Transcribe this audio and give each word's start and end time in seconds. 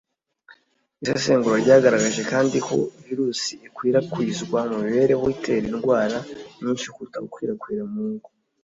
Isesengura 1.03 1.57
ryagaragaje 1.63 2.21
kandi 2.31 2.57
ko 2.67 2.75
virusi 3.05 3.53
ikwirakwizwa 3.67 4.59
mu 4.71 4.77
mibereho 4.85 5.25
itera 5.35 5.65
indwara 5.73 6.17
nyinshi 6.63 6.87
kuruta 6.93 7.17
gukwirakwira 7.25 7.83
mu 7.93 8.03
ngo. 8.13 8.29